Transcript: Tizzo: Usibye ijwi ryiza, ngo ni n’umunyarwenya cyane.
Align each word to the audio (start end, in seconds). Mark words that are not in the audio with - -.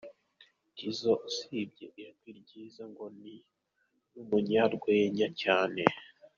Tizzo: 0.75 1.11
Usibye 1.29 1.85
ijwi 2.05 2.29
ryiza, 2.39 2.83
ngo 2.91 3.05
ni 3.21 3.35
n’umunyarwenya 4.13 5.27
cyane. 5.41 5.81